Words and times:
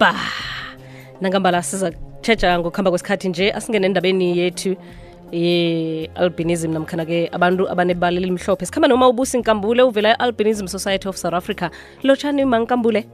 ba 0.00 0.14
nangambala 1.20 1.62
siza 1.62 1.90
kutshetsha 1.90 2.58
ngokuhamba 2.58 2.90
kwesikhathi 2.90 3.28
nje 3.28 3.52
asingene 3.52 3.86
endabeni 3.86 4.38
yethu 4.38 4.76
ye-albinism 5.32 6.72
namkhana-ke 6.72 7.28
abantu 7.32 7.70
abanebali 7.70 8.16
elimhlophe. 8.16 8.66
Sikhamba 8.66 8.88
noma 8.88 9.08
ubusi 9.08 9.38
nkambule 9.38 9.82
uvela 9.82 10.10
e-albinism 10.10 10.66
society 10.66 11.08
of 11.08 11.16
south 11.16 11.34
africa. 11.34 11.70
Lotshani 12.02 12.44
mankambule 12.44 13.06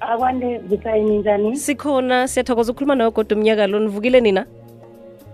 akwande 0.00 0.58
kusayini 0.58 1.18
njani? 1.18 1.56
Sikhona 1.56 2.28
siyathokoza 2.28 2.72
ukukhuluma 2.72 2.94
nayo 2.94 3.10
kodwa 3.10 3.38
umnyaka 3.38 3.66
lo 3.66 3.78
nivukile 3.78 4.20
nina? 4.20 4.46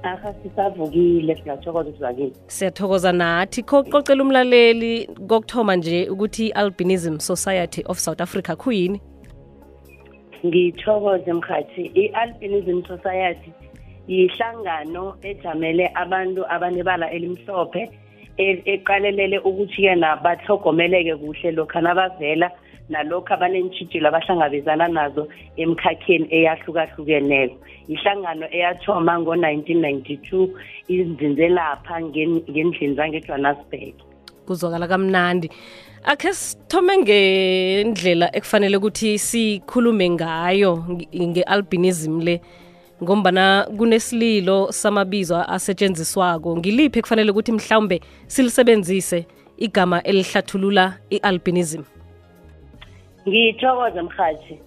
Aha 0.03 0.35
sisavukile 0.43 1.37
siyathokoza 1.43 1.93
sivakile 1.93 2.33
siyathokoza 2.47 3.13
nathi. 3.13 3.63
Khococela 3.63 4.23
umlaleli 4.23 5.07
kokuthoma 5.29 5.77
nje 5.77 6.09
ukuthi 6.09 6.47
i-albinism 6.47 7.19
society 7.19 7.83
of 7.87 7.99
south 7.99 8.21
africa 8.21 8.57
khuyini 8.57 9.01
ngithokoze 10.47 11.33
mkhathi. 11.33 11.83
I-albinism 11.95 12.83
society 12.87 13.51
yihlangano 14.09 15.17
ejamele 15.23 15.91
abantu 15.95 16.45
abanebala 16.55 17.11
elimhlophe 17.11 17.91
e- 18.37 18.63
eqalelele 18.67 19.39
ukuthi 19.39 19.85
yena 19.85 20.17
bahlogomeleke 20.17 21.17
kuhle 21.17 21.51
lokhu 21.51 21.81
nabavela 21.81 22.51
nalokhu 22.89 23.33
abanentshijilo 23.35 24.09
abahlangabezana 24.09 24.89
nazo 24.89 25.29
emkhakheni 25.57 26.27
eyahlukahlukeneko. 26.37 27.57
Ihlangano 27.89 28.47
eyathoma 28.53 29.19
ngo-1992 29.21 30.49
izinze 30.89 31.49
lapha 31.49 32.01
ngen- 32.01 32.45
ngendlini 32.51 32.95
zangejohannesburg 32.95 33.97
kuzwakala 34.47 34.89
kamnandi. 34.89 35.51
Akhe 36.05 36.33
sithome 36.33 36.99
ngendlela 36.99 38.37
ekufanele 38.37 38.77
ukuthi 38.77 39.19
sikhulume 39.19 40.11
ngayo 40.11 40.85
nge- 40.89 41.09
nge-albinism 41.29 42.21
le 42.21 42.41
ngombana 43.03 43.67
kunesililo 43.79 44.73
samabizo 44.73 45.37
asetshenziswako. 45.37 46.57
Ngiliphi 46.57 46.99
ekufanele 46.99 47.31
ukuthi 47.31 47.53
mhlawumbe 47.53 48.01
silisebenzise 48.27 49.27
igama 49.59 50.03
elihlathulula 50.03 50.99
i-albinism? 51.11 51.83
Ngithokoze 53.29 54.03
mhathi 54.03 54.59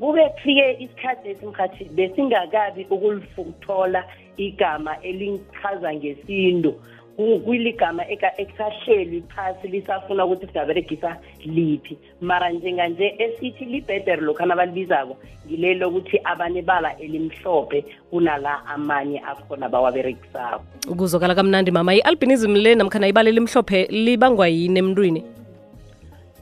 kube 0.00 0.28
kufike 0.28 0.76
isikhathi 0.80 1.28
esimhathi 1.28 1.84
besingakabi 1.84 2.86
ukulithola 2.90 4.04
igama 4.36 5.00
elichaza 5.02 5.94
ngesintu. 5.94 6.74
Ku- 7.16 7.40
ekusahleli 7.46 8.32
ekusahlelwi 8.38 9.22
phasi 9.28 9.68
lisafuna 9.68 10.24
ukuthi 10.26 10.46
singaberegisa 10.46 11.16
liphi. 11.44 11.98
Mara 12.20 12.50
njenganje 12.50 13.14
esithi 13.18 13.64
libhedere 13.64 14.20
lokhu 14.22 14.42
abalibizako 14.42 15.16
ngileli 15.46 15.78
lokuthi 15.80 16.20
abanebala 16.24 16.98
elimhlophe 16.98 17.84
kunala 18.10 18.66
amanye 18.66 19.20
akhona 19.20 19.68
bawaberegisako 19.68 20.64
ukuzokala 20.90 21.34
kamnandi 21.34 21.70
mama. 21.70 21.94
I-albinism 21.94 22.56
le 22.56 22.74
namkhana 22.74 23.08
ibala 23.08 23.28
elimhlophe 23.30 23.86
libangwa 23.90 24.48
yini 24.48 24.78
emntwini? 24.78 25.22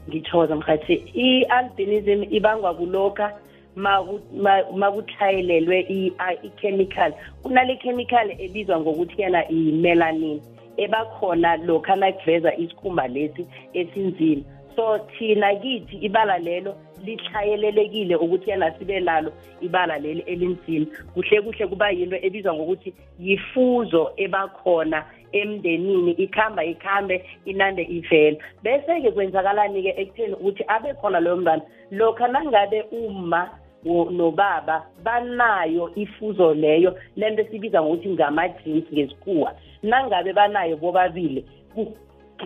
Ngithoza 0.09 0.55
mhathi 0.55 0.93
i-albinism 1.15 2.23
ibangwa 2.33 2.73
kulokha 2.73 3.31
makuthayelelwe 4.75 5.79
i-chemical. 5.89 7.13
Kunale 7.43 7.77
chemical 7.77 8.31
ebizwa 8.39 8.79
ngokuthi 8.79 9.21
yana 9.21 9.49
i-melanin 9.49 10.41
ebakhona 10.77 11.57
lokha 11.57 11.95
nakuveza 11.95 12.55
isikhumba 12.55 13.07
lesi 13.07 13.47
esinzima. 13.73 14.43
So 14.75 14.99
thina 15.17 15.55
kithi 15.55 15.97
ibala 15.97 16.37
lelo 16.37 16.75
lihlayelelekile 17.05 18.15
ukuthi 18.15 18.49
yana 18.49 18.79
sibe 18.79 18.99
nalo 18.99 19.33
ibala 19.61 19.97
leli 19.97 20.21
elinzima. 20.21 20.85
Kuhle 21.13 21.41
kuhle 21.41 21.67
kuba 21.67 21.89
yinto 21.91 22.17
ebizwa 22.21 22.53
ngokuthi 22.53 22.93
yifuzo 23.19 24.11
ebakhona 24.17 25.05
emndenini 25.31 26.11
ikhamba 26.11 26.63
ikhambe 26.65 27.25
inande 27.45 27.83
ivela 27.83 28.37
bese-ke 28.63 29.11
kwenzakalani-ke 29.11 29.93
ekutheni 30.01 30.33
ukuthi 30.33 30.63
abe 30.67 30.93
khona 30.93 31.19
loyo 31.19 31.37
mntwana. 31.37 31.63
Lokha 31.91 32.27
nangabe 32.27 32.81
uma 32.91 33.49
nobaba 33.85 34.85
banayo 35.03 35.91
ifuzo 35.95 36.53
leyo. 36.53 36.95
Lento 37.15 37.41
esibiza 37.41 37.81
ngokuthi 37.81 38.09
ngama-genes 38.09 38.83
ngesikhuwa. 38.93 39.53
Nangabe 39.83 40.33
banayo 40.33 40.77
bobabili 40.77 41.45
ku- 41.75 41.93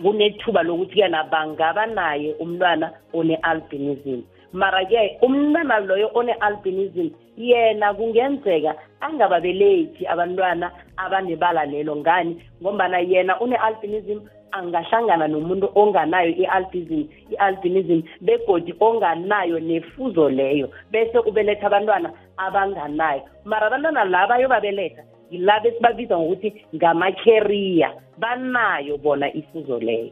kunethuba 0.02 0.62
lokuthi 0.62 1.00
yana 1.00 1.24
bangaba 1.24 1.86
naye 1.86 2.34
umntwana 2.40 2.92
one-albinism. 3.12 4.22
Mara-ke 4.52 5.18
umntwana 5.22 5.80
loyo 5.80 6.10
one-albinism 6.14 7.10
yena 7.36 7.94
kungenzeka 7.94 8.74
angababelethi 9.00 10.06
abantwana 10.06 10.70
abanebala 10.96 11.64
lelo 11.66 11.96
ngani 11.96 12.42
ngombana 12.62 12.98
yena 12.98 13.40
une-albinism 13.40 14.20
angahlangana 14.52 15.28
nomuntu 15.28 15.70
onganayo 15.74 16.30
i-albinism 16.30 17.04
i-albinism 17.32 18.02
begodi 18.20 18.74
onganayo 18.80 19.60
nefuzo 19.60 20.28
leyo 20.28 20.68
bese 20.90 21.18
ubeletha 21.18 21.66
abantwana 21.66 22.12
abanganayo. 22.36 23.22
Mara 23.44 23.66
abantwana 23.66 24.04
la 24.04 24.26
bayobabeletha 24.26 25.02
yilabo 25.30 25.68
esibabiza 25.68 26.18
ngokuthi 26.18 26.52
ngama-carrier 26.76 27.92
banayo 28.18 28.96
bona 28.98 29.32
ifuzo 29.34 29.78
leyo. 29.78 30.10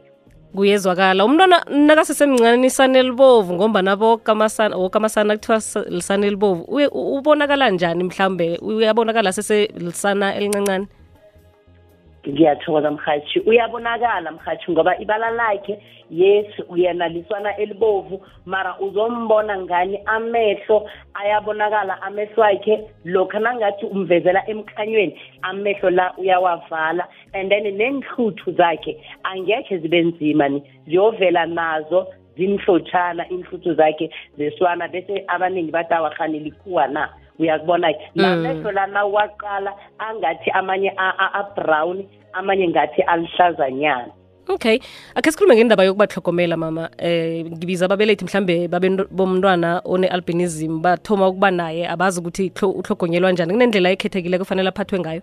Kuyezwakala. 0.55 1.25
Umntwana 1.25 1.63
nakasesemncane 1.69 2.67
isane 2.67 2.99
elibovu 2.99 3.53
ngombana 3.53 3.95
boke 3.95 4.31
amasana 4.31 4.77
woke 4.77 4.97
amasana 4.97 5.35
kuthiwa 5.35 5.57
s- 5.57 5.85
lisane 5.89 6.27
elibovu 6.27 6.63
uye- 6.67 6.87
u- 6.87 7.15
ubonakala 7.17 7.69
njani 7.69 8.03
mhlawumbe 8.03 8.57
uyabonakala 8.61 9.33
seselisana 9.33 10.35
elincancane? 10.35 10.87
Ngiyathokoza 12.27 12.91
mhathi 12.91 13.39
uyabonakala 13.39 14.31
mhathi 14.31 14.71
ngoba 14.71 14.99
ibala 14.99 15.29
lakhe 15.29 15.79
yes 16.09 16.45
uyanaliswana 16.69 17.57
elibovu 17.57 18.25
mara 18.45 18.79
uzombona 18.79 19.57
ngani 19.57 19.99
amehlo 20.05 20.89
ayabonakala 21.13 22.01
amehlo 22.01 22.43
akhe 22.43 22.83
lokhu 23.05 23.39
nangathi 23.39 23.85
umvezela 23.85 24.49
emkhanyweni 24.49 25.19
amehlo 25.41 25.89
la 25.89 26.13
uyawavala 26.17 27.07
and 27.33 27.49
then 27.49 27.63
nenhluthu 27.77 28.51
zakhe 28.51 28.97
angekhe 29.23 29.77
zibe 29.77 30.01
nzima 30.01 30.49
ni. 30.49 30.63
Ziyovela 30.87 31.45
nazo 31.45 32.07
zimhlotshana 32.37 33.29
inhluthu 33.29 33.73
zakhe 33.73 34.09
zeswana 34.37 34.87
bese 34.87 35.23
abaningi 35.27 35.71
bathi 35.71 35.93
awarhani 35.93 36.39
likhuwa 36.39 36.87
na. 36.87 37.09
Uyakubona 37.39 37.93
ke? 37.93 38.09
Namehlo 38.15 38.71
lana 38.71 39.05
waqala 39.05 39.73
angathi 39.99 40.49
amanye 40.51 40.91
a-brown 40.97 42.05
amanye 42.33 42.67
ngathi 42.67 43.01
alihlazanyana 43.01 44.11
okay. 44.49 44.79
Akhe 45.15 45.31
sikhulume 45.31 45.55
ngendaba 45.55 45.83
yokubahlogomela 45.83 46.57
mama. 46.57 46.89
Eh 46.97 47.45
ngibiza 47.45 47.85
ababelethi 47.85 48.25
mhlambe 48.25 48.67
babe 48.67 48.89
bomntwana 49.11 49.81
one-albinism 49.85 50.81
bathoma 50.81 51.27
ukuba 51.27 51.51
naye 51.51 51.87
abazi 51.87 52.19
ukuthi 52.19 52.51
uhlogonyelwa 52.61 53.31
njani. 53.31 53.53
Kunendlela 53.53 53.91
ekhethekile 53.91 54.39
kufanele 54.39 54.69
aphathwe 54.69 54.99
ngayo? 54.99 55.21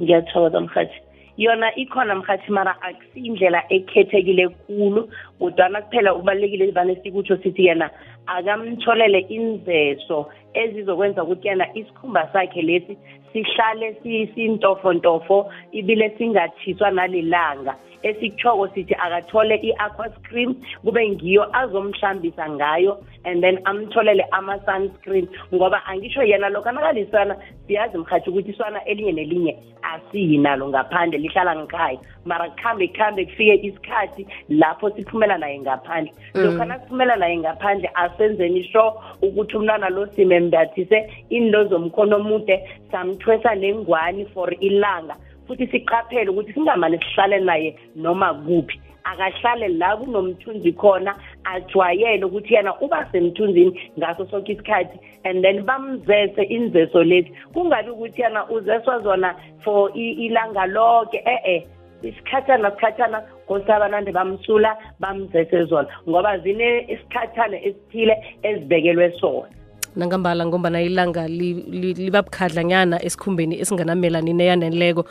Ngiyathokoza 0.00 0.60
mhathi 0.60 1.00
yona 1.36 1.74
ikhona 1.74 2.14
mhathi 2.14 2.52
mara 2.52 2.82
akusiyindlela 2.82 3.62
ekhethekile 3.68 4.48
khulu 4.48 5.10
kodwana 5.38 5.82
kuphela 5.82 6.14
kubalulekile 6.14 6.70
vane 6.70 6.96
sikutsho 7.02 7.36
sithi 7.36 7.66
yena 7.66 7.90
akamtholele 8.26 9.18
inzeso 9.18 10.26
ezizokwenza 10.54 11.24
ukuthi 11.24 11.48
yena 11.48 11.66
isikhumba 11.74 12.28
sakhe 12.32 12.62
lesi 12.62 12.98
sihlale 13.32 13.96
si- 14.02 14.26
sintofontofo 14.34 15.52
ibile 15.72 16.10
singathiswa 16.18 16.90
nalilanga. 16.90 17.74
Esikuchoko 18.02 18.68
sithi 18.68 18.94
akathole 18.94 19.56
i-aqua 19.56 20.08
screen 20.10 20.54
kube 20.84 21.08
ngiyo 21.08 21.56
azomhlambisa 21.56 22.50
ngayo 22.50 22.98
and 23.24 23.42
then 23.42 23.58
amtholele 23.64 24.24
ama-sunscreen 24.30 25.28
ngoba 25.54 25.86
angisho 25.86 26.22
yena 26.22 26.48
lokhu 26.48 26.68
anakalisana 26.68 27.36
siyazi 27.66 27.98
mhathi 27.98 28.30
ukuthi 28.30 28.50
iswana 28.50 28.84
elinye 28.84 29.12
nelinye 29.12 29.58
asiyinalo 29.82 30.68
ngaphandle 30.68 31.18
lihlala 31.18 31.56
ngikhaya 31.56 31.98
mara 32.24 32.50
kuhambe 32.50 32.88
kuhambe 32.88 33.24
kufike 33.24 33.54
isikhathi 33.54 34.26
lapho 34.48 34.90
siphumela 35.24 35.38
naye 35.38 35.58
ngaphandle. 35.58 36.12
Lokhu 36.34 36.64
nasiphumela 36.64 37.16
naye 37.16 37.36
ngaphandle 37.38 37.90
asenzeni 37.94 38.64
sure 38.64 38.92
ukuthi 39.22 39.56
umntwana 39.56 39.88
lo 39.90 40.06
simembathise 40.06 41.10
inlo 41.30 41.64
zomkhono 41.68 42.16
omude 42.16 42.68
samthwesa 42.90 43.54
nengwani 43.54 44.26
for 44.34 44.50
ilanga. 44.60 45.16
Futhi 45.46 45.66
siqaphele 45.66 46.30
ukuthi 46.30 46.52
singamane 46.52 46.98
sihlale 46.98 47.40
naye 47.40 47.76
noma 47.96 48.34
kuphi. 48.34 48.80
Akahlale 49.04 49.68
la 49.68 49.96
kunomthunzi 49.96 50.72
khona 50.72 51.14
ajwayele 51.44 52.24
ukuthi 52.24 52.54
yena 52.54 52.80
uba 52.80 53.06
semthunzini 53.12 53.80
ngaso 53.98 54.26
sonke 54.30 54.52
isikhathi 54.52 54.98
and 55.24 55.44
then 55.44 55.62
bamzese 55.62 56.42
inzeso 56.42 57.04
leti 57.04 57.32
kungabi 57.52 57.90
ukuthi 57.90 58.22
yena 58.22 58.48
uzeswa 58.48 59.00
zona 59.02 59.34
for 59.62 59.90
ilanga 59.94 60.66
lonke 60.66 61.22
e-e 61.26 61.66
isikhathana 62.08 62.70
sikhathana 62.70 63.20
kosabanande 63.46 64.12
bamsula 64.12 64.76
bamzese 65.00 65.64
zona 65.64 65.88
ngoba 66.08 66.38
zine 66.38 66.86
isikhathana 66.88 67.56
esithile 67.64 68.14
ezibekelwe 68.42 69.12
sona. 69.20 69.48
Nangambala 69.96 70.46
ngombana 70.46 70.82
ilanga 70.82 71.28
li- 71.28 71.64
li- 71.70 71.94
liba 71.94 72.22
bukhadlanyana 72.22 73.04
esikhumbeni 73.04 73.60
esinganamelanin 73.60 74.40
eyaneleko 74.40 75.04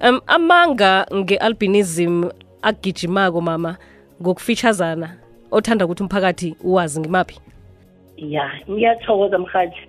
um 0.00 0.20
amanga 0.26 1.06
nge-albinism 1.14 2.30
agijimako 2.62 3.40
mama 3.40 3.76
ngokufitshazana 4.22 5.08
othanda 5.50 5.84
ukuthi 5.84 6.02
umphakathi 6.02 6.56
uwazi 6.64 7.00
ngimaphi? 7.00 7.40
Ya 8.16 8.50
ngiyathokoza 8.70 9.38
mhathi 9.38 9.88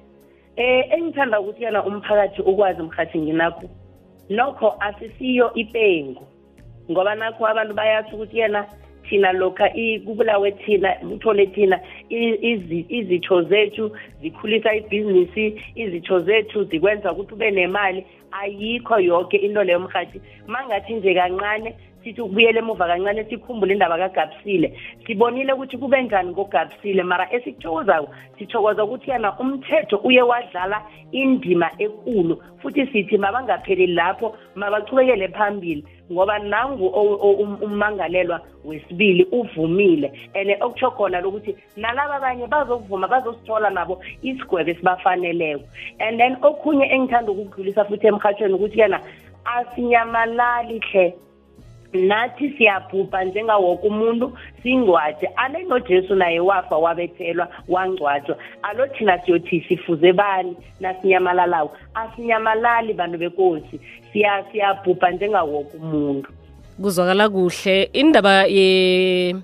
eh 0.55 0.85
engithanda 0.93 1.39
ukuthi 1.39 1.63
yana 1.63 1.83
umphakathi 1.85 2.41
ukwazi 2.41 2.81
mhathi 2.81 3.19
nginakho. 3.19 3.69
Nokho 4.29 4.75
asisiyo 4.79 5.53
ipengu. 5.53 6.23
Ngoba 6.89 7.15
nakho 7.15 7.47
abantu 7.47 7.73
bayathi 7.73 8.15
ukuthi 8.15 8.39
yena 8.39 8.65
thina 9.09 9.31
lokha 9.31 9.69
kubulawe 10.05 10.51
thina 10.51 10.95
uthole 11.13 11.45
thina 11.47 11.79
izitho 12.89 13.41
zethu 13.43 13.91
zikhulisa 14.21 14.75
ibhizinisi 14.75 15.61
izitho 15.75 16.19
zethu 16.19 16.63
zikwenza 16.63 17.11
ukuthi 17.11 17.33
ube 17.33 17.51
nemali. 17.51 18.05
Ayikho 18.31 18.99
yonke 18.99 19.37
into 19.37 19.63
leyo 19.63 19.79
mhathi 19.79 20.21
mangathi 20.47 20.93
nje 20.93 21.13
kancane 21.13 21.75
sithi 22.03 22.21
ukubuyela 22.21 22.59
emuva 22.59 22.87
kancane 22.87 23.25
sikhumbule 23.29 23.73
indaba 23.73 23.97
kagabsile 23.97 24.79
sibonile 25.05 25.53
ukuthi 25.53 25.77
kube 25.77 26.01
njani 26.01 26.29
ngogabsile 26.31 27.03
mara 27.03 27.27
esikuthokozako 27.33 28.07
sithokoza 28.37 28.83
ukuthi 28.83 29.11
yana 29.11 29.39
umthetho 29.39 29.97
uye 29.97 30.21
wadlala 30.21 30.81
indima 31.11 31.71
enkulu 31.77 32.43
futhi 32.61 32.87
sithi 32.87 33.17
mabangapheleli 33.17 33.93
lapho 33.93 34.37
mabachubekele 34.55 35.27
phambili 35.27 35.83
ngoba 36.11 36.39
nangu 36.39 36.87
um- 36.87 37.57
ummangalelwa 37.61 38.41
wesibili 38.65 39.27
uvumile. 39.31 40.11
And 40.35 40.49
okutsho 40.61 40.91
khona 40.91 41.21
lokuthi 41.21 41.55
nalaba 41.77 42.15
abanye 42.15 42.47
bazokuvuma 42.47 43.07
bazosithola 43.07 43.69
nabo 43.69 44.01
isigwebo 44.21 44.71
esibafaneleko. 44.71 45.63
And 45.99 46.19
then 46.19 46.35
okhunye 46.41 46.85
engithanda 46.91 47.31
ukukudlulisa 47.31 47.85
futhi 47.85 48.07
emhathweni 48.07 48.53
ukuthi 48.53 48.79
yena 48.79 48.99
asinyamalali 49.45 50.79
hle. 50.79 51.15
Nathi 51.93 52.49
siyabhubha 52.57 53.23
njengawoke 53.23 53.87
umuntu 53.87 54.37
singcwatshe 54.63 55.29
ane 55.35 55.63
nojesu 55.63 56.15
naye 56.15 56.39
wafa 56.39 56.77
wabethelwa 56.77 57.47
wangcwatshwa. 57.67 58.37
Alo 58.63 58.87
thina 58.87 59.19
siyothi 59.25 59.65
sifuze 59.67 60.13
bani? 60.13 60.55
Nasinyamalalawo. 60.79 61.71
Asinyamalali 61.93 62.93
bantu 62.93 63.17
bekosi. 63.17 63.79
Siyabhubha 64.51 65.11
njengawoke 65.11 65.77
umuntu. 65.77 66.29
Kuzwakala 66.81 67.29
kuhle. 67.29 67.83
Indaba 67.93 68.43
ye 68.45 69.35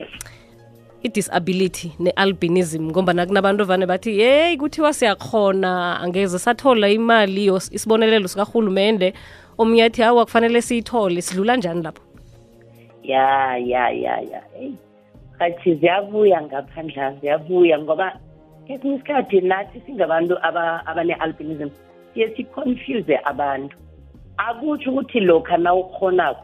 i-disability 1.03 1.91
ne-albinism 1.99 2.89
ngombana 2.89 3.25
kunabantu 3.25 3.65
vane 3.65 3.85
bathi 3.85 4.19
yeyi 4.19 4.57
kuthiwa 4.57 4.93
siyakhona 4.93 5.99
angeze 5.99 6.39
sathola 6.39 6.89
imali 6.89 7.45
isibonelelo 7.71 8.27
sikarhulumende. 8.27 9.13
Omunye 9.57 9.83
athi 9.83 10.01
hawa 10.01 10.25
kufanele 10.25 10.61
siyithole. 10.61 11.21
Sidlula 11.21 11.55
njani 11.55 11.83
lapho 11.83 12.06
ya 13.07 13.57
ya 13.57 13.89
ya 13.89 14.15
ya. 14.31 14.41
Eyi 14.59 14.75
kathi 15.39 15.75
ziyabuya 15.75 16.41
ngaphandla 16.41 17.11
ziyabuya 17.21 17.79
ngoba 17.79 18.07
kesinye 18.67 18.95
isikhathi 18.95 19.41
nathi 19.41 19.79
singabantu 19.85 20.35
aba- 20.41 20.81
abane-albinism 20.85 21.69
siye 22.13 22.27
siconfuse 22.35 23.15
abantu. 23.23 23.75
Akutsho 24.37 24.91
ukuthi 24.91 25.19
lokha 25.19 25.57
na 25.57 25.73
ukhonako 25.73 26.43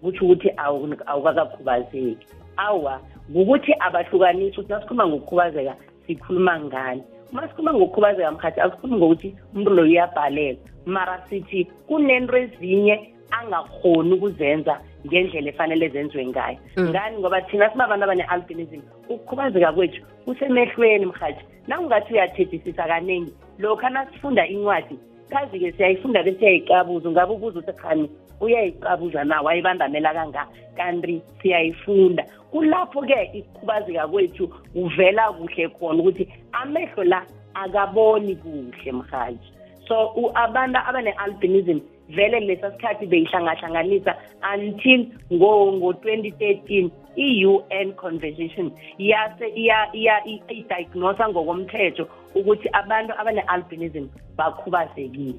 kutsho 0.00 0.24
ukuthi 0.24 0.48
awu- 0.56 1.02
awukakakhubazeki. 1.06 2.26
Awa 2.56 3.00
kukuthi 3.32 3.72
abahlukanisi 3.80 4.60
ukuthi 4.60 4.72
nasikhuluma 4.72 5.06
ngokukhubazeka 5.06 5.74
sikhuluma 6.06 6.60
ngani? 6.60 7.02
Uma 7.32 7.48
sikhuluma 7.48 7.74
ngokukhubazeka 7.74 8.30
mkhathi 8.32 8.60
asikhulumi 8.60 8.98
ngokuthi 8.98 9.28
umuntu 9.54 9.70
loyo 9.70 9.90
uyabhaleka 9.90 10.60
mara 10.86 11.20
sithi 11.28 11.64
kunento 11.86 12.36
ezinye 12.36 13.12
angakhoni 13.30 14.12
ukuzenza 14.14 14.80
ngendlela 15.08 15.48
efanele 15.48 15.88
zenziwe 15.88 16.26
ngayo. 16.26 16.58
Mm. 16.76 16.88
ngani? 16.88 17.18
Ngoba 17.18 17.40
thina 17.40 17.70
sibabantu 17.70 18.04
abane-albinism 18.04 18.80
ukukhubazeka 19.08 19.72
kwethu 19.72 20.02
kusemehlweni 20.24 21.06
mhathi 21.06 21.44
nangingathi 21.66 22.12
uyathethisisa 22.12 22.84
kaningi 22.86 23.32
lokha 23.58 23.90
nasifunda 23.90 24.46
incwadi 24.46 24.98
kazi-ke 25.30 25.72
siyayifunda 25.72 26.22
bese 26.22 26.38
siyayiqabuza 26.38 27.08
ungabe 27.08 27.32
ubuza 27.32 27.60
ukuthi 27.60 27.80
khani 27.80 28.10
uyayiqabuza 28.40 29.24
na? 29.24 29.42
Wayibandamela 29.42 30.14
kanga 30.14 30.46
kanti 30.76 31.22
siyayifunda. 31.42 32.24
Kulapho-ke 32.50 33.30
ukukhubazeka 33.40 34.08
kwethu 34.08 34.48
kuvela 34.72 35.32
kuhle 35.32 35.68
khona 35.68 36.00
ukuthi 36.00 36.28
amehlo 36.52 37.04
la 37.04 37.26
akaboni 37.54 38.36
kuhle 38.36 38.92
mhaji 38.92 39.52
so 39.88 40.12
abantu 40.34 40.78
abane-albinism 40.78 41.80
vele 42.08 42.40
lesa 42.40 42.70
sikhathi 42.72 43.06
beyihlangahlanganisa 43.06 44.12
until 44.54 45.00
ngo-2013 45.32 46.90
i-un 47.16 47.92
conversation 47.96 48.70
yase 48.98 49.46
iya- 49.56 49.90
iya- 49.92 50.24
i- 50.26 50.42
idiagnosa 50.48 51.28
ngokomthetho 51.28 52.08
ukuthi 52.34 52.68
abantu 52.72 53.12
abane-albinism 53.20 54.04
bakhubazekile. 54.36 55.34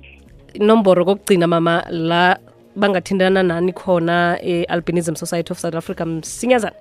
Inomboro 0.54 1.06
kokugcina 1.06 1.48
mama 1.48 1.84
la 1.90 2.38
bangathintana 2.76 3.44
nani 3.44 3.72
khona 3.74 4.38
e-albinism 4.44 5.16
society 5.16 5.52
of 5.54 5.58
south 5.60 5.76
africa 5.76 6.02
msinyazana. 6.06 6.76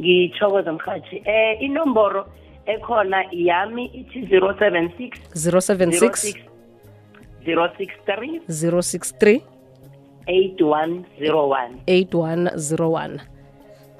Ngithokoza 0.00 0.72
mhathi 0.72 1.22
eh 1.24 1.62
inomboro 1.62 2.26
ekhona 2.66 3.24
yami 3.32 3.84
ithi 3.86 4.20
076 4.20 5.10
076 5.34 6.34
063 7.46 8.40
063 8.48 9.40
8101 10.26 11.70
8101 11.86 13.20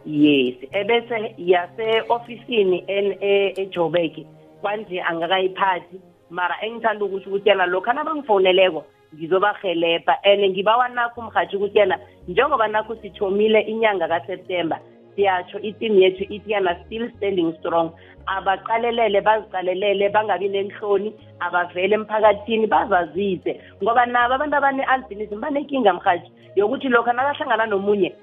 yes 0.06 0.54
ebese 0.72 1.34
yase-ofisini 1.38 2.84
en- 2.86 3.16
e- 3.20 3.52
ejobek 3.56 4.12
kwanje 4.60 5.02
angakayiphathi 5.02 6.00
mara 6.30 6.56
engithanda 6.62 7.04
ukuthi 7.04 7.48
yena 7.48 7.66
lokhu 7.66 7.92
nabangifoneleko 7.92 8.84
ngizobahelebha 9.14 10.24
and 10.24 10.50
ngibawa 10.50 10.88
nakho 10.88 11.20
umhathi 11.20 11.56
ukuthi 11.56 11.78
yena 11.78 11.98
njengoba 12.28 12.68
nakho 12.68 12.96
sithomile 12.96 13.60
inyanga 13.60 14.08
kaseptemba 14.08 14.78
siyatsho 15.16 15.58
itimu 15.58 15.98
yethu 16.00 16.24
ithi 16.24 16.52
yana 16.52 16.76
still 16.84 17.08
standing 17.16 17.52
strong. 17.58 17.90
Abaqalelele 18.26 19.20
baziqalelele 19.20 20.08
bangabi 20.14 20.48
nenhloni 20.48 21.12
abavele 21.40 21.94
emphakathini 21.94 22.66
bazazise. 22.66 23.60
Ngoba 23.82 24.06
nabo 24.06 24.34
abantu 24.34 24.56
abane-albinism 24.56 25.40
banenkinga 25.40 25.92
mhathi 25.92 26.30
yokuthi 26.56 26.88
lokhu 26.88 27.12
nakahlangana 27.12 27.66
nomunye 27.66 28.08
"Eyi, 28.08 28.16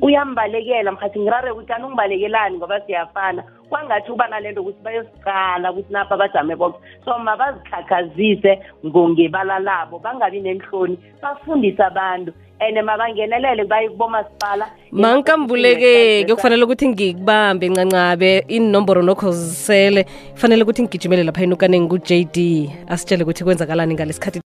uyambalekela 0.00 0.92
mhathi 0.92 1.20
ngirare 1.20 1.50
ukuthi 1.50 1.72
anungibalekelani 1.72 2.56
ngoba 2.56 2.80
siyafana. 2.80 3.44
Kwangathi 3.68 4.12
uba 4.12 4.28
nalento 4.28 4.60
ukuthi 4.60 4.82
bayosiqala 4.82 5.72
ukuthi 5.72 5.92
napha 5.92 6.16
bajame 6.16 6.56
bonke. 6.56 6.78
So 7.04 7.18
mabazikhakhazise 7.18 8.60
ngongebala 8.86 9.58
labo 9.58 9.98
bangabi 9.98 10.40
nenhloni 10.40 10.98
bafundise 11.22 11.82
abantu. 11.82 12.32
And 12.58 12.76
mabangenelele 12.78 13.64
baye 13.68 13.88
kubomasipala. 13.88 14.70
Mankambuleke 14.92 16.24
kuyokufanele 16.24 16.64
ukuthi 16.64 16.88
ngikubambe 16.88 17.68
ncancabe 17.68 18.44
inomboro 18.48 19.02
nokho 19.02 19.30
zisele. 19.32 20.06
Kufanele 20.32 20.62
ukuthi 20.62 20.82
ngigijimele 20.82 21.24
lapha 21.24 21.42
enukaneni 21.42 21.88
ku-j 21.88 22.24
d 22.32 22.70
asitshele 22.88 23.22
ukuthi 23.24 23.44
kwenzakalani 23.44 23.94
ngalesikhathi 23.94 24.40